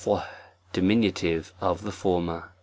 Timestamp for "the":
1.83-1.91